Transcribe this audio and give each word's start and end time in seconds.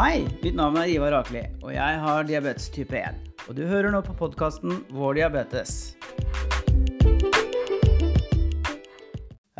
Hei, 0.00 0.22
mitt 0.40 0.54
navn 0.56 0.78
er 0.80 0.88
Ivar 0.88 1.12
Akeli, 1.12 1.42
og 1.60 1.74
jeg 1.74 1.96
har 2.00 2.22
diabetes 2.24 2.70
type 2.72 2.96
1. 2.96 3.18
Og 3.50 3.56
du 3.58 3.66
hører 3.68 3.92
nå 3.92 3.98
på 4.00 4.14
podkasten 4.16 4.78
Vår 4.96 5.18
diabetes. 5.18 5.74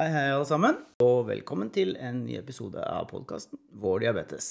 Hei, 0.00 0.06
hei, 0.06 0.24
alle 0.30 0.46
sammen, 0.48 0.80
og 1.04 1.29
velkommen 1.29 1.68
til 1.74 1.92
en 2.00 2.22
ny 2.24 2.38
episode 2.40 2.80
av 2.80 3.04
podkasten 3.12 3.60
Vår 3.84 4.06
diabetes. 4.06 4.48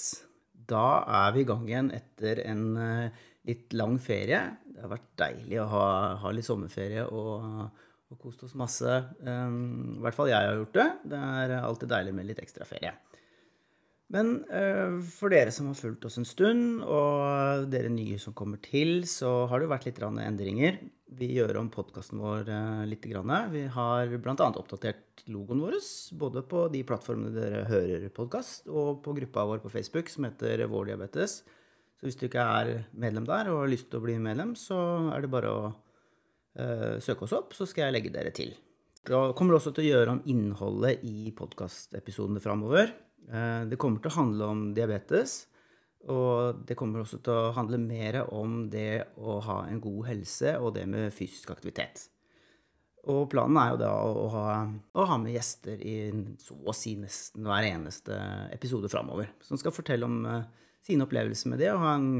Da 0.54 1.02
er 1.24 1.34
vi 1.34 1.42
i 1.42 1.50
gang 1.50 1.66
igjen 1.66 1.90
etter 1.98 2.44
en 2.44 2.64
eh, 2.78 3.26
litt 3.50 3.74
lang 3.74 3.98
ferie. 3.98 4.44
Det 4.70 4.86
har 4.86 4.94
vært 4.94 5.10
deilig 5.26 5.58
å 5.64 5.68
ha, 5.74 5.84
ha 6.22 6.36
litt 6.36 6.46
sommerferie 6.46 7.02
og, 7.10 7.66
og 8.14 8.22
kost 8.28 8.46
oss 8.46 8.54
masse. 8.54 9.02
Um, 9.26 9.96
I 9.98 10.06
hvert 10.06 10.22
fall 10.22 10.30
jeg 10.30 10.52
har 10.52 10.62
gjort 10.62 10.84
det. 10.84 10.90
Det 11.16 11.28
er 11.34 11.58
alltid 11.64 11.96
deilig 11.98 12.14
med 12.14 12.30
litt 12.30 12.46
ekstra 12.46 12.70
ferie. 12.76 12.94
Men 14.10 14.40
eh, 14.50 14.96
for 15.06 15.30
dere 15.30 15.52
som 15.54 15.68
har 15.70 15.78
fulgt 15.78 16.06
oss 16.08 16.18
en 16.18 16.26
stund, 16.26 16.80
og 16.82 17.68
dere 17.70 17.92
nye 17.94 18.18
som 18.18 18.34
kommer 18.34 18.58
til, 18.62 19.04
så 19.06 19.44
har 19.46 19.60
det 19.60 19.68
jo 19.68 19.72
vært 19.74 19.86
litt 19.86 20.00
endringer. 20.02 20.80
Vi 21.20 21.28
gjør 21.36 21.60
om 21.60 21.68
podkasten 21.70 22.18
vår 22.18 22.50
eh, 22.50 22.80
litt. 22.90 23.06
Vi 23.06 23.62
har 23.76 24.16
bl.a. 24.16 24.34
oppdatert 24.48 25.22
logoen 25.30 25.62
vår, 25.62 25.76
både 26.18 26.42
på 26.42 26.64
de 26.74 26.82
plattformene 26.86 27.30
dere 27.36 27.62
hører 27.70 28.08
podkast, 28.14 28.66
og 28.66 28.98
på 29.04 29.14
gruppa 29.20 29.44
vår 29.46 29.62
på 29.62 29.70
Facebook 29.70 30.10
som 30.10 30.26
heter 30.26 30.64
Vår 30.66 30.90
diabetes. 30.90 31.42
Så 32.00 32.08
hvis 32.08 32.18
du 32.18 32.24
ikke 32.26 32.42
er 32.42 32.88
medlem 32.96 33.28
der 33.28 33.52
og 33.52 33.60
har 33.62 33.70
lyst 33.70 33.90
til 33.92 34.00
å 34.00 34.06
bli 34.06 34.16
medlem, 34.18 34.56
så 34.58 34.80
er 35.12 35.22
det 35.22 35.30
bare 35.30 35.52
å 35.52 35.62
eh, 35.70 36.96
søke 36.98 37.28
oss 37.28 37.36
opp, 37.36 37.54
så 37.54 37.68
skal 37.68 37.86
jeg 37.86 37.98
legge 37.98 38.14
dere 38.14 38.34
til. 38.34 38.56
Da 39.06 39.30
kommer 39.36 39.54
det 39.54 39.60
også 39.60 39.74
til 39.76 39.86
å 39.86 39.90
gjøre 39.92 40.16
om 40.16 40.24
innholdet 40.28 41.06
i 41.06 41.30
podkastepisodene 41.36 42.42
framover. 42.42 42.90
Eh, 43.28 43.62
det 43.70 43.78
kommer 43.80 44.00
til 44.00 44.12
å 44.12 44.18
handle 44.20 44.50
om 44.54 44.62
diabetes. 44.76 45.42
Og 46.08 46.62
det 46.64 46.78
kommer 46.80 47.02
også 47.02 47.18
til 47.20 47.36
å 47.36 47.52
handle 47.56 47.76
mer 47.82 48.22
om 48.32 48.62
det 48.72 49.02
å 49.20 49.36
ha 49.44 49.58
en 49.68 49.82
god 49.84 50.06
helse 50.08 50.54
og 50.56 50.72
det 50.78 50.86
med 50.88 51.12
fysisk 51.12 51.52
aktivitet. 51.52 52.06
Og 53.08 53.26
planen 53.32 53.56
er 53.60 53.72
jo 53.72 53.80
da 53.80 53.90
å 54.04 54.24
ha, 54.32 54.46
å 54.96 55.04
ha 55.08 55.18
med 55.20 55.34
gjester 55.34 55.80
i 55.80 55.94
så 56.40 56.56
å 56.68 56.74
si 56.76 56.94
nesten 57.00 57.46
hver 57.48 57.68
eneste 57.68 58.16
episode 58.52 58.90
framover. 58.92 59.30
Som 59.44 59.60
skal 59.60 59.72
fortelle 59.76 60.08
om 60.08 60.18
uh, 60.24 60.42
sine 60.84 61.06
opplevelser 61.06 61.52
med 61.52 61.62
det 61.62 61.70
å 61.72 61.80
ha 61.80 61.94
en 61.96 62.10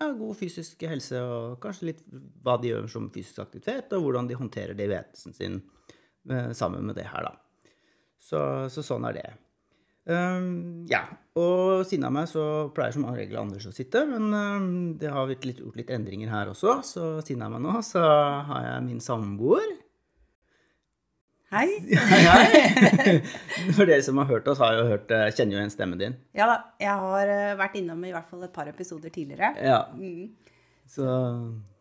ja, 0.00 0.08
god 0.16 0.38
fysisk 0.40 0.84
helse, 0.88 1.20
og 1.20 1.58
kanskje 1.64 1.90
litt 1.90 2.02
hva 2.44 2.56
de 2.60 2.72
gjør 2.72 2.88
som 2.92 3.10
fysisk 3.12 3.42
aktivitet, 3.44 3.92
og 3.96 4.06
hvordan 4.06 4.28
de 4.30 4.40
håndterer 4.40 4.76
diabetesen 4.76 5.36
sin 5.36 5.60
uh, 6.30 6.52
sammen 6.56 6.88
med 6.88 6.96
det 7.00 7.08
her, 7.08 7.28
da. 7.28 7.76
Så, 8.20 8.40
så 8.72 8.84
sånn 8.84 9.08
er 9.08 9.16
det. 9.16 9.28
Um, 10.10 10.86
ja. 10.90 11.04
Og 11.38 11.84
siden 11.86 12.08
av 12.08 12.14
meg 12.14 12.26
så 12.30 12.42
pleier 12.74 12.94
som 12.96 13.06
regel 13.14 13.38
Anders 13.38 13.68
å 13.70 13.74
sitte, 13.74 14.02
men 14.08 14.32
um, 14.34 14.72
det 14.98 15.12
har 15.14 15.30
litt, 15.30 15.46
gjort 15.62 15.78
litt 15.78 15.92
endringer 15.94 16.32
her 16.32 16.50
også. 16.50 16.80
Så 16.86 17.12
siden 17.22 17.46
av 17.46 17.54
meg 17.54 17.62
nå 17.64 17.76
så 17.86 18.02
har 18.50 18.66
jeg 18.66 18.88
min 18.88 19.04
samboer. 19.04 19.70
Hei. 21.50 21.66
hei, 22.10 22.20
hei. 22.22 23.14
For 23.74 23.82
dere 23.82 24.02
som 24.06 24.20
har 24.22 24.28
hørt 24.28 24.46
oss, 24.50 24.60
har 24.62 24.76
jo 24.78 24.84
hørt, 24.92 25.10
eh, 25.10 25.32
kjenner 25.34 25.56
jo 25.56 25.62
igjen 25.62 25.72
stemmen 25.74 25.98
din. 25.98 26.14
Ja 26.36 26.46
da. 26.46 26.60
Jeg 26.78 26.94
har 27.02 27.32
eh, 27.32 27.56
vært 27.58 27.74
innom 27.80 28.04
i 28.06 28.12
hvert 28.14 28.28
fall 28.30 28.44
et 28.46 28.54
par 28.54 28.70
episoder 28.70 29.10
tidligere. 29.14 29.50
Ja. 29.58 29.80
Mm. 29.98 30.30
Så, 30.90 31.06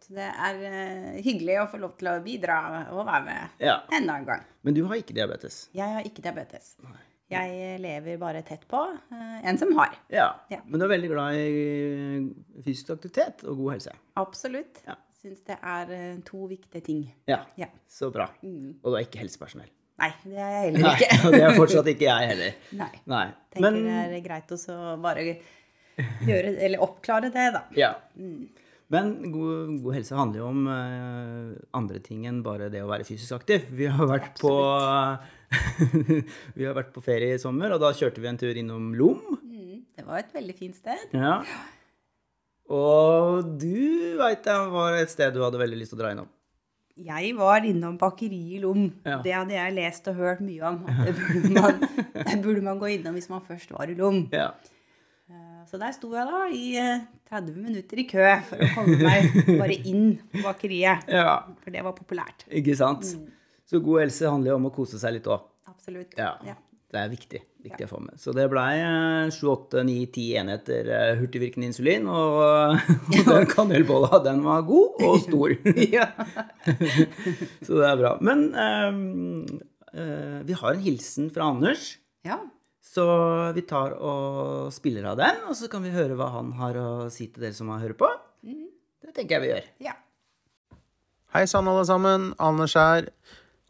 så 0.06 0.18
det 0.18 0.26
er 0.30 0.58
uh, 0.62 1.12
hyggelig 1.22 1.60
å 1.64 1.68
få 1.70 1.82
lov 1.82 1.96
til 2.02 2.10
å 2.12 2.18
bidra 2.26 2.60
og 2.94 3.04
være 3.04 3.22
med 3.26 3.62
ja. 3.66 3.80
enda 3.94 4.18
en 4.22 4.28
gang. 4.28 4.50
Men 4.66 4.78
du 4.78 4.84
har 4.90 5.02
ikke 5.02 5.18
diabetes? 5.18 5.64
Jeg 5.78 5.98
har 5.98 6.06
ikke 6.06 6.26
diabetes. 6.26 6.76
Nei. 6.86 7.09
Jeg 7.30 7.80
lever 7.84 8.18
bare 8.22 8.42
tett 8.46 8.64
på 8.70 8.80
uh, 8.80 9.40
en 9.46 9.60
som 9.62 9.74
har. 9.78 9.98
Ja. 10.14 10.32
ja. 10.50 10.64
Men 10.66 10.82
du 10.82 10.88
er 10.88 10.94
veldig 10.96 11.12
glad 11.12 11.38
i 11.38 12.64
fysisk 12.66 12.96
aktivitet 12.96 13.44
og 13.46 13.60
god 13.62 13.76
helse? 13.78 13.94
Absolutt. 14.22 14.82
Ja. 14.88 14.98
Syns 15.20 15.44
det 15.46 15.58
er 15.60 15.90
to 16.26 16.46
viktige 16.48 16.82
ting. 16.86 17.04
Ja. 17.28 17.42
ja. 17.60 17.68
Så 17.92 18.08
bra. 18.14 18.30
Mm. 18.42 18.80
Og 18.80 18.94
du 18.94 18.96
er 18.96 19.04
ikke 19.04 19.22
helsepersonell? 19.22 19.70
Nei, 20.00 20.10
det 20.24 20.40
er 20.40 20.54
jeg 20.54 20.64
heller 20.64 20.94
ikke. 20.94 21.10
Nei, 21.10 21.20
og 21.26 21.34
det 21.34 21.42
er 21.44 21.58
fortsatt 21.58 21.90
ikke 21.92 22.08
jeg 22.08 22.30
heller. 22.32 22.60
Nei. 22.82 22.92
Nei. 23.12 23.26
Tenker 23.52 23.66
Men... 23.66 23.80
det 24.14 24.20
er 24.20 24.24
greit 24.24 24.54
å 24.56 24.80
bare 25.04 25.26
gjøre 26.30 26.54
Eller 26.56 26.84
oppklare 26.86 27.32
det, 27.34 27.48
da. 27.56 27.64
Ja. 27.76 27.92
Mm. 28.16 28.48
Men 28.90 29.12
god, 29.30 29.76
god, 29.84 29.92
helse 30.00 30.16
handler 30.18 30.42
jo 30.42 30.48
om 30.50 30.64
uh, 30.66 31.52
andre 31.78 32.00
ting 32.02 32.24
enn 32.26 32.40
bare 32.46 32.72
det 32.74 32.82
å 32.82 32.90
være 32.90 33.06
fysisk 33.06 33.36
aktiv. 33.38 33.68
Vi 33.76 33.90
har 33.92 34.10
vært 34.10 34.40
på 34.42 34.54
vi 36.58 36.66
har 36.68 36.76
vært 36.78 36.94
på 36.94 37.04
ferie 37.04 37.36
i 37.36 37.42
sommer, 37.42 37.74
og 37.74 37.82
da 37.82 37.92
kjørte 37.96 38.22
vi 38.22 38.30
en 38.30 38.40
tur 38.40 38.58
innom 38.62 38.92
Lom. 38.98 39.22
Mm, 39.44 39.84
det 39.98 40.06
var 40.08 40.22
et 40.22 40.34
veldig 40.36 40.56
fint 40.58 40.78
sted. 40.78 41.06
Ja. 41.16 41.40
Og 42.70 43.48
du 43.62 44.18
veit 44.20 44.46
jeg 44.46 44.74
var 44.74 45.00
et 45.00 45.14
sted 45.14 45.34
du 45.34 45.42
hadde 45.42 45.62
veldig 45.62 45.80
lyst 45.80 45.96
til 45.96 46.00
å 46.00 46.04
dra 46.04 46.14
innom. 46.14 46.30
Jeg 47.00 47.32
var 47.38 47.64
innom 47.64 47.96
bakeriet 48.00 48.58
i 48.58 48.62
Lom. 48.62 48.90
Ja. 49.08 49.22
Det 49.24 49.32
hadde 49.34 49.56
jeg 49.56 49.76
lest 49.78 50.10
og 50.12 50.20
hørt 50.20 50.44
mye 50.44 50.74
om. 50.74 50.82
Det 51.06 51.16
burde, 51.16 51.54
man, 51.56 51.80
det 52.20 52.42
burde 52.44 52.66
man 52.66 52.82
gå 52.82 52.92
innom 52.98 53.16
hvis 53.16 53.30
man 53.32 53.46
først 53.46 53.72
var 53.72 53.90
i 53.90 53.96
Lom. 53.98 54.26
Ja. 54.36 54.52
Så 55.70 55.78
der 55.78 55.94
sto 55.94 56.10
jeg 56.16 56.26
da 56.26 56.46
i 56.50 56.70
30 57.30 57.52
eh, 57.52 57.58
minutter 57.62 58.00
i 58.02 58.06
kø 58.10 58.24
for 58.48 58.62
å 58.66 58.70
komme 58.74 58.96
meg 59.06 59.36
bare 59.60 59.76
inn 59.78 60.16
på 60.32 60.42
bakeriet. 60.42 61.06
Ja. 61.14 61.36
For 61.62 61.74
det 61.74 61.84
var 61.86 61.94
populært. 61.98 62.48
Ikke 62.50 62.74
sant. 62.78 63.06
Mm. 63.14 63.39
Så 63.70 63.80
god 63.86 64.02
helse 64.02 64.30
handler 64.32 64.56
jo 64.56 64.58
om 64.58 64.68
å 64.72 64.74
kose 64.74 64.98
seg 64.98 65.20
litt 65.20 65.30
òg. 65.30 65.46
Absolutt. 65.70 66.16
Ja. 66.18 66.34
ja. 66.46 66.56
Det 66.90 66.98
er 66.98 67.10
viktig. 67.12 67.40
viktig 67.62 67.84
ja. 67.84 67.86
å 67.86 67.92
få 67.92 68.00
med. 68.02 68.18
Så 68.18 68.34
det 68.34 68.48
blei 68.50 68.72
7-8-9-10 69.36 70.30
enheter 70.42 70.88
eh, 70.90 71.12
hurtigvirkende 71.20 71.68
insulin. 71.70 72.08
Og, 72.10 72.80
og 73.14 73.28
den 73.28 73.46
kanelbolla, 73.52 74.24
den 74.26 74.42
var 74.42 74.64
god 74.66 75.04
og 75.06 75.20
stor. 75.22 75.54
Så 77.68 77.78
det 77.78 77.92
er 77.92 78.00
bra. 78.00 78.16
Men 78.26 78.48
um, 78.58 79.44
uh, 79.94 80.40
vi 80.48 80.58
har 80.58 80.74
en 80.74 80.82
hilsen 80.82 81.30
fra 81.36 81.52
Anders. 81.54 81.92
Ja. 82.26 82.40
Så 82.90 83.06
vi 83.54 83.62
tar 83.70 83.94
og 84.02 84.74
spiller 84.74 85.12
av 85.12 85.20
den, 85.20 85.44
og 85.46 85.54
så 85.60 85.70
kan 85.70 85.86
vi 85.86 85.94
høre 85.94 86.18
hva 86.18 86.32
han 86.40 86.56
har 86.58 86.80
å 86.82 86.90
si 87.14 87.28
til 87.30 87.46
dere 87.46 87.54
som 87.54 87.70
har 87.70 87.84
hørt 87.86 88.00
på. 88.02 88.10
Mm. 88.42 88.66
Det 89.06 89.14
tenker 89.14 89.38
jeg 89.38 89.46
vi 89.46 89.52
gjør. 89.52 89.70
Ja. 89.92 89.94
Hei 91.38 91.46
sann, 91.46 91.70
alle 91.70 91.86
sammen. 91.86 92.32
Anders 92.42 92.74
her. 92.74 93.12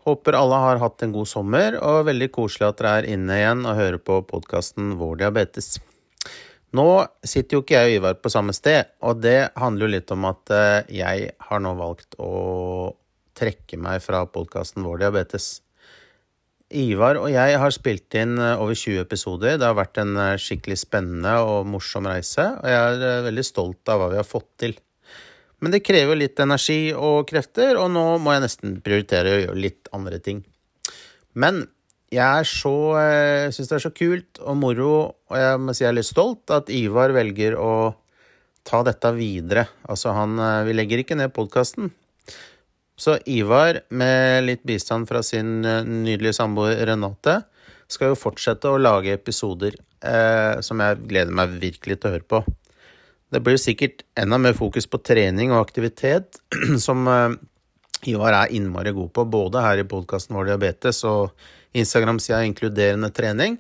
Håper 0.07 0.37
alle 0.39 0.59
har 0.63 0.79
hatt 0.79 1.03
en 1.03 1.13
god 1.13 1.27
sommer, 1.27 1.75
og 1.83 2.07
veldig 2.07 2.29
koselig 2.31 2.69
at 2.69 2.79
dere 2.79 2.95
er 3.01 3.09
inne 3.15 3.35
igjen 3.35 3.65
og 3.67 3.79
hører 3.79 3.99
på 3.99 4.21
podkasten 4.29 4.93
Vår 4.99 5.19
diabetes. 5.25 5.77
Nå 6.77 6.85
sitter 7.25 7.57
jo 7.57 7.63
ikke 7.63 7.79
jeg 7.79 7.89
og 7.89 7.95
Ivar 7.97 8.19
på 8.21 8.31
samme 8.31 8.53
sted, 8.55 8.91
og 9.01 9.23
det 9.23 9.51
handler 9.57 9.87
jo 9.87 9.93
litt 9.95 10.11
om 10.13 10.27
at 10.29 10.53
eh, 10.53 10.91
jeg 11.01 11.31
har 11.49 11.63
nå 11.65 11.73
valgt 11.79 12.15
å 12.21 12.93
trekke 13.39 13.79
meg 13.81 14.03
fra 14.05 14.23
podkasten 14.29 14.85
Vår 14.85 15.01
diabetes. 15.03 15.49
Ivar 16.69 17.17
og 17.17 17.31
jeg 17.33 17.57
har 17.57 17.73
spilt 17.73 18.13
inn 18.19 18.37
eh, 18.37 18.61
over 18.61 18.77
20 18.77 19.01
episoder. 19.01 19.57
Det 19.57 19.65
har 19.65 19.77
vært 19.79 19.97
en 20.01 20.13
eh, 20.21 20.35
skikkelig 20.41 20.77
spennende 20.83 21.39
og 21.41 21.65
morsom 21.73 22.05
reise, 22.07 22.45
og 22.61 22.69
jeg 22.69 23.01
er 23.09 23.25
veldig 23.25 23.45
stolt 23.47 23.91
av 23.91 24.03
hva 24.03 24.11
vi 24.13 24.21
har 24.21 24.29
fått 24.29 24.51
til. 24.61 24.77
Men 25.59 25.75
det 25.75 25.83
krever 25.83 26.19
litt 26.19 26.39
energi 26.39 26.93
og 26.95 27.27
krefter, 27.29 27.77
og 27.79 27.91
nå 27.91 28.05
må 28.23 28.35
jeg 28.35 28.45
nesten 28.45 28.77
prioritere 28.85 29.33
å 29.35 29.41
gjøre 29.43 29.59
litt 29.59 29.91
andre 29.95 30.21
ting. 30.23 30.43
Men 31.39 31.65
jeg 32.09 32.25
er 32.25 32.47
så 32.47 32.75
syns 33.53 33.69
det 33.69 33.75
er 33.77 33.83
så 33.83 33.91
kult 33.93 34.39
og 34.41 34.55
moro, 34.57 34.93
og 35.29 35.35
jeg 35.37 35.59
må 35.61 35.75
si 35.77 35.83
jeg 35.83 35.91
er 35.91 35.99
litt 35.99 36.09
stolt, 36.09 36.49
at 36.55 36.71
Ivar 36.73 37.13
velger 37.13 37.59
å 37.59 37.73
ta 38.65 38.81
dette 38.87 39.11
videre. 39.13 39.67
Altså, 39.85 40.15
han 40.17 40.39
Vi 40.65 40.73
legger 40.73 41.03
ikke 41.03 41.19
ned 41.19 41.35
podkasten. 41.35 41.91
Så 42.99 43.15
Ivar, 43.31 43.79
med 43.95 44.43
litt 44.43 44.65
bistand 44.67 45.07
fra 45.07 45.21
sin 45.23 45.63
eh, 45.63 45.85
nydelige 45.87 46.35
samboer 46.35 46.81
Renate, 46.89 47.37
skal 47.89 48.11
jo 48.11 48.19
fortsette 48.19 48.67
å 48.69 48.81
lage 48.81 49.13
episoder 49.15 49.77
eh, 50.03 50.59
som 50.65 50.83
jeg 50.83 51.05
gleder 51.07 51.31
meg 51.35 51.55
virkelig 51.61 51.95
til 51.95 52.09
å 52.09 52.13
høre 52.17 52.27
på. 52.27 52.41
Det 53.29 53.43
blir 53.45 53.59
sikkert 53.61 54.01
enda 54.17 54.39
mer 54.41 54.55
fokus 54.57 54.87
på 54.89 54.97
trening 55.05 55.51
og 55.53 55.61
aktivitet, 55.61 56.39
som 56.85 57.07
eh, 57.07 57.37
Ivar 58.09 58.33
er 58.33 58.53
innmari 58.55 58.93
god 58.95 59.11
på, 59.13 59.25
både 59.29 59.61
her 59.61 59.81
i 59.81 59.87
podkasten 59.87 60.37
vår 60.37 60.53
Diabetes 60.53 61.03
og 61.05 61.35
Instagram-sida 61.77 62.41
Inkluderende 62.47 63.11
trening, 63.13 63.59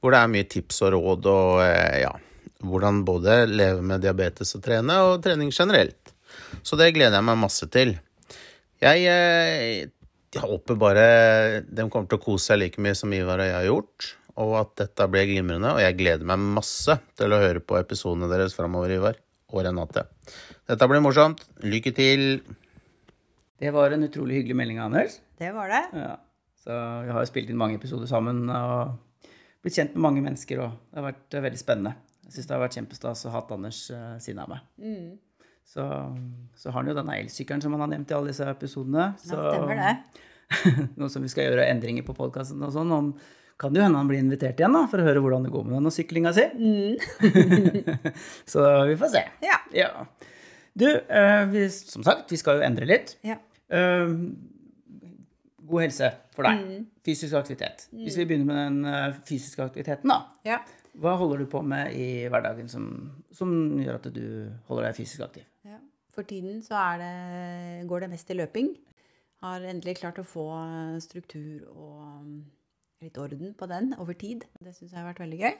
hvor 0.00 0.12
det 0.12 0.20
er 0.20 0.32
mye 0.32 0.48
tips 0.50 0.82
og 0.84 0.96
råd 0.96 1.28
og 1.32 1.62
eh, 1.64 2.02
ja, 2.02 2.12
hvordan 2.66 3.04
både 3.06 3.44
leve 3.48 3.84
med 3.84 4.04
diabetes 4.04 4.52
og 4.58 4.64
trene, 4.66 4.98
og 5.06 5.22
trening 5.24 5.52
generelt. 5.54 6.12
Så 6.66 6.76
det 6.76 6.92
gleder 6.96 7.16
jeg 7.16 7.28
meg 7.28 7.40
masse 7.40 7.68
til. 7.72 7.94
Jeg, 8.82 9.06
eh, 9.08 9.88
jeg, 10.34 10.42
håper 10.42 10.76
bare 10.76 11.08
de 11.64 11.88
kommer 11.88 12.10
til 12.10 12.20
å 12.20 12.24
kose 12.26 12.50
seg 12.50 12.60
like 12.60 12.82
mye 12.82 12.96
som 12.98 13.14
Ivar 13.16 13.40
og 13.40 13.48
jeg 13.48 13.56
har 13.56 13.68
gjort, 13.70 14.10
og 14.42 14.52
at 14.60 14.74
dette 14.82 15.08
ble 15.10 15.24
glimrende. 15.28 15.72
Og 15.74 15.80
jeg 15.82 15.96
gleder 15.98 16.28
meg 16.28 16.42
masse 16.58 16.98
til 17.18 17.32
å 17.32 17.40
høre 17.40 17.62
på 17.64 17.78
episodene 17.80 18.28
deres 18.30 18.56
framover, 18.56 18.94
Ivar 18.96 19.18
og 19.52 19.64
Renate. 19.64 20.06
Dette 20.66 20.88
blir 20.90 21.02
morsomt. 21.04 21.42
Lykke 21.64 21.92
til. 21.96 22.24
Det 23.56 23.72
var 23.72 23.94
en 23.94 24.06
utrolig 24.06 24.40
hyggelig 24.40 24.58
melding, 24.58 24.80
Anders. 24.82 25.20
Det 25.40 25.52
var 25.56 25.72
det. 25.72 25.82
Ja. 25.96 26.14
Så 26.66 26.76
vi 27.06 27.12
har 27.14 27.22
jo 27.22 27.30
spilt 27.30 27.52
inn 27.52 27.60
mange 27.60 27.78
episoder 27.78 28.10
sammen 28.10 28.48
og 28.50 28.96
blitt 29.62 29.78
kjent 29.78 29.94
med 29.94 30.02
mange 30.04 30.24
mennesker, 30.24 30.60
og 30.64 30.74
det 30.90 31.00
har 31.00 31.06
vært 31.08 31.38
veldig 31.46 31.60
spennende. 31.60 31.94
Jeg 32.26 32.34
syns 32.34 32.48
det 32.48 32.56
har 32.56 32.64
vært 32.64 32.76
kjempestas 32.76 33.22
å 33.24 33.30
ha 33.30 33.40
hatt 33.40 33.54
Anders 33.54 33.84
uh, 33.94 34.16
siden 34.22 34.42
av 34.42 34.50
meg. 34.50 34.66
Mm. 34.82 35.14
Så, 35.66 35.82
så 36.58 36.70
har 36.70 36.80
han 36.80 36.90
jo 36.90 36.94
denne 36.94 37.16
elsykkelen 37.22 37.62
som 37.62 37.74
han 37.74 37.82
har 37.86 37.90
nevnt 37.94 38.12
i 38.12 38.16
alle 38.18 38.30
disse 38.30 38.46
episodene. 38.50 39.12
Så, 39.22 39.34
Ja, 39.34 39.54
stemmer 39.54 39.80
det. 39.80 40.22
noe 40.98 41.10
som 41.10 41.24
vi 41.26 41.30
skal 41.30 41.48
gjøre 41.48 41.66
endringer 41.70 42.06
på 42.06 42.14
podkasten 42.18 42.62
og 42.62 42.74
sånn, 42.74 42.92
om, 42.94 43.08
kan 43.56 43.72
det 43.72 43.80
jo 43.80 43.86
hende 43.86 44.00
han 44.00 44.08
blir 44.10 44.20
invitert 44.20 44.60
igjen 44.60 44.74
da, 44.76 44.82
for 44.90 45.00
å 45.00 45.06
høre 45.06 45.22
hvordan 45.24 45.46
det 45.46 45.52
går 45.54 45.64
med 45.64 45.78
denne 45.78 45.92
syklinga 45.94 46.32
si. 46.36 46.44
så 48.52 48.64
vi 48.90 48.96
får 49.00 49.12
se. 49.14 49.22
Ja. 49.44 49.60
Ja. 49.76 49.90
Du, 50.76 50.88
eh, 50.92 51.46
vi, 51.48 51.70
som 51.70 52.04
sagt, 52.04 52.32
vi 52.32 52.36
skal 52.40 52.60
jo 52.60 52.66
endre 52.66 52.88
litt. 52.88 53.14
Ja. 53.24 53.38
Eh, 53.72 54.10
god 55.66 55.86
helse 55.86 56.10
for 56.36 56.44
deg. 56.44 56.82
Fysisk 57.06 57.38
aktivitet. 57.40 57.86
Hvis 57.96 58.18
vi 58.20 58.26
begynner 58.28 58.50
med 58.50 58.60
den 58.60 58.90
eh, 58.92 59.20
fysiske 59.28 59.64
aktiviteten, 59.64 60.12
da. 60.12 60.20
ja. 60.46 60.60
Hva 60.96 61.12
holder 61.20 61.42
du 61.42 61.48
på 61.52 61.60
med 61.60 61.92
i 61.92 62.24
hverdagen 62.32 62.68
som, 62.72 62.84
som 63.36 63.50
gjør 63.80 63.98
at 63.98 64.06
du 64.12 64.26
holder 64.68 64.86
deg 64.88 64.96
fysisk 64.96 65.26
aktiv? 65.26 65.44
Ja. 65.68 65.80
For 66.12 66.24
tiden 66.28 66.62
så 66.64 66.80
det, 67.00 67.88
går 67.88 68.04
det 68.04 68.12
mest 68.12 68.32
i 68.32 68.36
løping. 68.36 68.70
Har 69.44 69.64
endelig 69.68 69.98
klart 69.98 70.20
å 70.20 70.24
få 70.24 70.46
struktur 71.04 71.66
og 71.72 71.95
litt 73.04 73.18
orden 73.20 73.54
på 73.58 73.68
den 73.70 73.92
over 74.00 74.16
tid. 74.18 74.44
Det 74.62 74.74
syns 74.74 74.92
jeg 74.92 75.00
har 75.00 75.08
vært 75.10 75.22
veldig 75.24 75.38
gøy. 75.40 75.54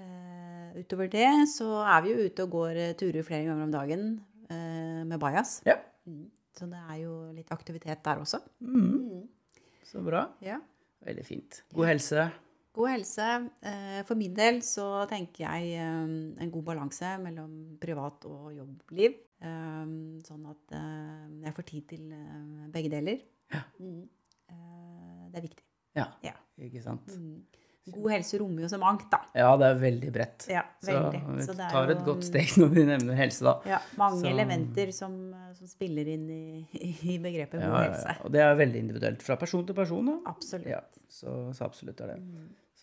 Eh, 0.00 0.80
utover 0.80 1.10
det 1.12 1.28
så 1.50 1.68
er 1.82 2.04
vi 2.04 2.12
jo 2.12 2.26
ute 2.28 2.44
og 2.46 2.52
går 2.54 2.78
eh, 2.80 2.92
turer 2.98 3.26
flere 3.26 3.48
ganger 3.48 3.66
om 3.66 3.72
dagen 3.74 4.04
uh, 4.50 5.02
med 5.06 5.18
bajas. 5.20 5.58
Ja. 5.66 5.76
Mm. 6.06 6.28
Så 6.56 6.68
det 6.70 6.80
er 6.80 7.00
jo 7.02 7.14
litt 7.34 7.50
aktivitet 7.54 8.04
der 8.04 8.22
også. 8.22 8.40
Så 9.86 10.02
bra. 10.04 10.26
Ja. 10.44 10.58
Veldig 11.06 11.24
fint. 11.26 11.62
God 11.74 11.88
helse. 11.88 12.28
God 12.76 12.90
helse. 12.92 13.28
For 14.06 14.18
min 14.18 14.34
del 14.36 14.60
så 14.66 15.06
tenker 15.10 15.46
jeg 15.46 15.78
en 15.80 16.52
god 16.52 16.66
balanse 16.66 17.14
mellom 17.22 17.78
privat 17.80 18.26
og 18.28 18.50
jobbliv. 18.54 19.16
Sånn 20.26 20.44
at 20.50 20.76
jeg 21.46 21.54
får 21.56 21.68
tid 21.70 21.88
til 21.94 22.12
begge 22.74 22.92
deler. 22.92 23.24
Mm. 23.80 24.04
Eh, 24.50 25.30
Det 25.30 25.38
er 25.38 25.46
viktig. 25.46 25.69
Ja, 25.96 26.06
Ja. 26.22 26.32
ikke 26.60 26.82
sant. 26.82 27.08
God 27.90 28.10
helse 28.12 28.38
rommer 28.38 28.62
jo 28.62 28.68
så 28.70 28.78
mangt, 28.78 29.06
da. 29.10 29.18
Ja, 29.34 29.56
det 29.58 29.66
er 29.66 29.78
veldig 29.80 30.10
bredt. 30.14 30.44
Ja, 30.52 30.60
veldig. 30.86 31.20
Så 31.24 31.32
vi 31.34 31.46
Så 31.48 31.54
tar 31.72 31.90
et 31.90 31.98
jo- 31.98 32.04
godt 32.06 32.22
steg 32.28 32.52
når 32.60 32.68
vi 32.76 32.84
nevner 32.86 33.16
helse, 33.18 33.42
da. 33.42 33.54
Ja, 33.66 33.78
mange 33.98 34.20
Så- 34.20 34.30
elementer 34.30 34.92
som, 34.94 35.34
som 35.56 35.66
spiller 35.66 36.06
inn 36.06 36.28
i, 36.30 36.66
i 37.02 37.16
begrepet 37.18 37.58
god 37.58 37.64
ja, 37.64 37.82
helse. 37.88 38.06
ja. 38.06 38.14
Og 38.24 38.30
det 38.36 38.40
er 38.44 38.54
veldig 38.60 38.76
individuelt 38.84 39.22
fra 39.26 39.36
person 39.36 39.66
til 39.66 39.74
person. 39.74 40.06
Da. 40.06 40.18
Absolutt. 40.30 40.66
Ja, 40.70 40.80
så, 41.08 41.34
så 41.56 41.64
absolutt 41.66 42.00
er 42.00 42.14
det. 42.14 42.20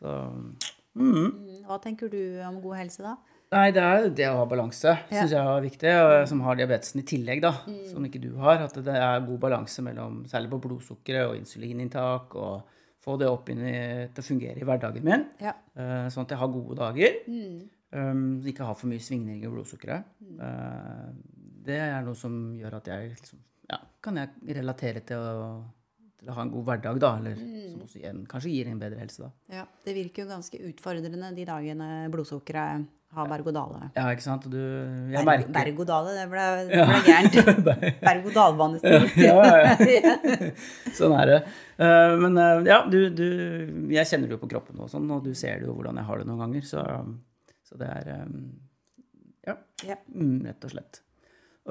Så 0.02 0.12
mm. 0.34 0.58
Mm, 0.98 1.64
Hva 1.68 1.78
tenker 1.80 2.10
du 2.10 2.42
om 2.42 2.60
god 2.62 2.76
helse, 2.82 3.04
da? 3.06 3.16
Nei, 3.54 3.70
det 3.72 3.82
er 3.84 4.10
det 4.10 4.26
å 4.28 4.36
ha 4.42 4.46
balanse, 4.50 4.90
Ja. 5.12 5.22
syns 5.22 5.32
jeg 5.32 5.40
er 5.40 5.62
viktig. 5.64 5.92
Og 6.04 6.28
som 6.28 6.42
har 6.42 6.56
diabetesen 6.60 7.00
i 7.00 7.04
tillegg, 7.08 7.40
da, 7.46 7.54
som 7.94 8.04
ikke 8.04 8.20
du 8.20 8.36
har. 8.42 8.58
At 8.66 8.74
det 8.74 8.88
er 8.98 9.22
god 9.24 9.40
balanse 9.40 9.80
mellom 9.86 10.26
særlig 10.28 10.50
på 10.52 10.60
blodsukkeret 10.66 11.30
og 11.30 11.38
insulininntak. 11.38 12.36
Og 12.36 12.64
få 13.08 13.16
det 13.22 13.32
opp 13.32 13.50
inn 13.54 13.64
i, 13.64 13.80
til 14.12 14.24
å 14.24 14.28
fungere 14.28 14.60
i 14.60 14.68
hverdagen 14.68 15.08
min. 15.08 15.26
Ja. 15.40 15.56
Uh, 15.78 16.06
sånn 16.12 16.28
at 16.28 16.36
jeg 16.36 16.42
har 16.44 16.54
gode 16.54 16.78
dager. 16.82 17.20
Um, 17.96 18.44
ikke 18.44 18.68
har 18.68 18.76
for 18.76 18.92
mye 18.92 19.04
svingninger 19.04 19.48
i 19.48 19.52
blodsukkeret. 19.52 20.10
Eh, 20.44 21.12
det 21.68 21.78
er 21.80 22.04
noe 22.04 22.18
som 22.20 22.34
gjør 22.60 22.82
at 22.82 22.90
jeg 22.92 23.14
liksom, 23.14 23.40
ja, 23.72 23.80
kan 24.04 24.20
jeg 24.20 24.58
relatere 24.58 25.04
til 25.08 25.24
å, 25.24 25.48
til 26.18 26.30
å 26.32 26.36
ha 26.38 26.42
en 26.46 26.52
god 26.54 26.66
hverdag, 26.72 27.00
da. 27.04 27.14
Eller 27.22 27.38
som 27.38 27.82
også 27.86 28.00
igjen 28.02 28.22
kanskje 28.30 28.52
gir 28.54 28.70
en 28.72 28.80
bedre 28.82 29.00
helse, 29.02 29.24
da. 29.28 29.32
Ja, 29.62 29.66
det 29.86 29.94
virker 29.98 30.24
jo 30.26 30.30
ganske 30.32 30.62
utfordrende 30.72 31.34
de 31.38 31.46
dagene 31.48 31.90
blodsukkeret 32.14 32.88
har 33.16 33.30
berg-og-dale. 33.32 33.86
Ja, 33.96 34.10
ikke 34.12 34.26
sant? 34.26 34.44
Du 34.52 34.58
Jeg 34.58 35.22
Ber 35.24 35.30
merker 35.30 35.54
Berg-og-dale, 35.56 36.12
det 36.18 36.26
ble, 36.28 36.42
det 36.68 36.82
ble 36.90 36.98
gærent. 37.08 37.38
Berg-og-dal-banestil. 38.08 39.08
ja, 39.24 39.38
ja. 39.96 40.50
Sånn 40.98 41.16
er 41.16 41.32
det. 41.32 41.38
Eh, 41.80 42.16
men 42.20 42.36
eh, 42.42 42.66
ja, 42.68 42.82
du, 42.92 43.00
du 43.16 43.24
Jeg 43.96 44.10
kjenner 44.12 44.28
det 44.28 44.36
jo 44.36 44.42
på 44.44 44.50
kroppen 44.52 44.84
og 44.84 44.92
sånn, 44.92 45.08
og 45.16 45.24
du 45.24 45.32
ser 45.40 45.62
det 45.62 45.70
jo 45.70 45.78
hvordan 45.78 46.02
jeg 46.02 46.10
har 46.10 46.20
det 46.22 46.28
noen 46.28 46.44
ganger. 46.44 46.68
Så, 46.68 46.84
så 47.70 47.80
det 47.80 47.90
er 47.96 48.12
eh, 48.18 48.30
Ja, 49.54 49.56
Ja. 49.88 49.96
mm, 50.12 50.42
rett 50.50 50.68
og 50.68 50.76
slett. 50.76 51.02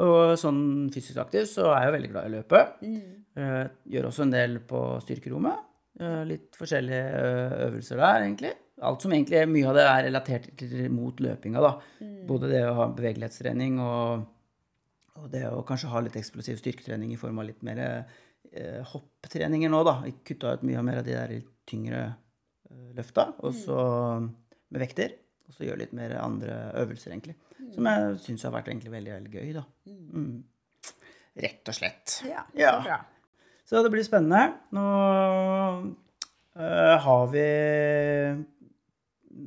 Og 0.04 0.34
sånn 0.40 0.60
fysisk 0.92 1.22
aktiv 1.22 1.46
så 1.48 1.70
er 1.70 1.86
jeg 1.86 1.88
jo 1.88 1.94
veldig 1.96 2.10
glad 2.12 2.26
i 2.26 2.28
å 2.28 2.34
løpe. 2.36 2.62
Mm. 2.84 3.70
Gjør 3.92 4.08
også 4.10 4.26
en 4.26 4.34
del 4.34 4.58
på 4.68 4.82
styrkerommet. 5.04 5.66
Eh, 6.00 6.22
Litt 6.28 6.56
forskjellige 6.58 7.04
eh, 7.16 7.56
øvelser 7.66 8.00
der, 8.00 8.24
egentlig. 8.26 8.52
Alt 8.84 9.04
som 9.04 9.12
egentlig 9.16 9.40
mye 9.48 9.68
av 9.70 9.76
det 9.78 9.84
er 9.88 10.02
relatert 10.10 10.48
til, 10.60 10.74
mot 10.92 11.20
løpinga, 11.24 11.62
da. 11.64 11.72
Både 12.28 12.50
det 12.52 12.62
å 12.68 12.74
ha 12.76 12.90
bevegelighetstrening 12.92 13.78
og, 13.80 14.26
og 15.16 15.30
det 15.32 15.46
å 15.48 15.64
kanskje 15.64 15.92
ha 15.94 16.02
litt 16.04 16.18
eksplosiv 16.20 16.60
styrketrening 16.60 17.14
i 17.14 17.20
form 17.20 17.40
av 17.40 17.48
litt 17.48 17.64
mer 17.64 17.80
eh, 17.86 18.82
hopptreninger 18.92 19.72
nå, 19.72 19.80
da. 19.88 20.02
Kutta 20.28 20.56
ut 20.58 20.66
mye 20.68 20.84
mer 20.84 21.00
av 21.00 21.08
de 21.08 21.16
der 21.16 21.32
tyngre 21.68 22.02
eh, 22.68 22.90
løfta. 22.98 23.30
Og 23.40 23.56
så 23.56 23.80
med 24.20 24.82
vekter. 24.84 25.16
Og 25.46 25.56
så 25.56 25.64
gjøre 25.64 25.84
litt 25.86 25.96
mer 25.96 26.18
andre 26.20 26.58
øvelser, 26.82 27.14
egentlig. 27.14 27.38
Som 27.74 27.88
jeg 27.88 28.16
syns 28.24 28.42
har 28.46 28.52
vært 28.54 28.68
egentlig 28.70 28.92
veldig, 28.92 29.12
veldig 29.16 29.32
gøy, 29.32 29.52
da. 29.56 29.62
Mm. 29.88 30.44
Rett 31.46 31.68
og 31.68 31.76
slett. 31.76 32.18
Ja, 32.28 32.44
Ja. 32.56 32.72
så 32.78 32.82
bra. 32.88 32.98
Så 33.66 33.82
det 33.82 33.90
blir 33.92 34.04
spennende. 34.06 34.42
Nå 34.76 34.82
øh, 36.56 36.96
har 37.06 37.26
vi 37.32 37.46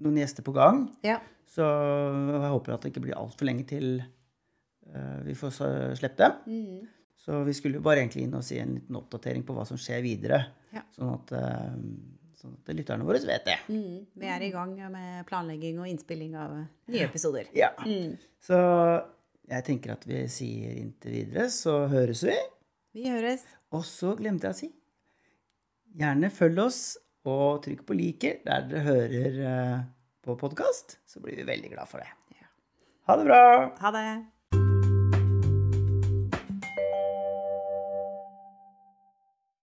noen 0.03 0.19
gjester 0.19 0.45
på 0.45 0.53
gang. 0.55 0.83
Ja. 1.05 1.19
Så 1.49 1.65
jeg 1.65 2.51
håper 2.53 2.75
at 2.75 2.83
det 2.85 2.91
ikke 2.93 3.05
blir 3.07 3.17
altfor 3.17 3.47
lenge 3.49 3.65
til 3.69 4.01
øh, 4.01 5.19
vi 5.25 5.33
får 5.37 5.55
sluppet 5.97 6.19
dem. 6.21 6.35
Mm. 6.45 6.87
Så 7.19 7.41
vi 7.45 7.53
skulle 7.57 7.81
bare 7.83 8.03
egentlig 8.03 8.25
inn 8.27 8.37
og 8.37 8.45
si 8.45 8.59
en 8.61 8.75
liten 8.77 8.95
oppdatering 8.99 9.43
på 9.47 9.55
hva 9.57 9.65
som 9.67 9.79
skjer 9.79 10.03
videre. 10.05 10.43
Ja. 10.75 10.83
Sånn, 10.95 11.13
at, 11.15 11.33
øh, 11.35 11.73
sånn 12.39 12.55
at 12.57 12.71
lytterne 12.75 13.07
våre 13.07 13.21
vet 13.27 13.45
det. 13.47 13.57
Mm. 13.69 14.05
Vi 14.21 14.31
er 14.31 14.45
i 14.45 14.51
gang 14.53 14.73
med 14.93 15.25
planlegging 15.29 15.81
og 15.81 15.89
innspilling 15.91 16.37
av 16.39 16.55
nye 16.89 17.05
episoder. 17.05 17.51
Ja. 17.57 17.73
Mm. 17.85 18.15
Så 18.43 18.59
jeg 19.49 19.65
tenker 19.67 19.95
at 19.95 20.07
vi 20.07 20.23
sier 20.31 20.79
inntil 20.79 21.17
videre, 21.19 21.49
så 21.53 21.81
høres 21.91 22.23
vi. 22.27 22.37
Vi 22.95 23.09
høres. 23.09 23.45
Og 23.75 23.85
så 23.85 24.15
glemte 24.17 24.49
jeg 24.49 24.55
å 24.55 24.59
si 24.63 24.73
Gjerne 25.99 26.29
følg 26.29 26.59
oss 26.61 26.81
og 27.27 27.63
trykk 27.65 27.81
på 27.87 27.97
liker 27.97 28.43
der 28.45 28.67
dere 28.69 28.83
hører 28.85 29.39
eh, 29.51 29.77
på 30.21 30.37
podkast. 30.37 30.99
Så 31.09 31.21
blir 31.23 31.39
vi 31.41 31.47
veldig 31.49 31.73
glad 31.73 31.89
for 31.89 32.01
det. 32.03 32.13
Ha 33.09 33.15
det 33.17 33.25
bra! 33.25 33.75
Ha 33.81 33.91
det. 33.91 34.38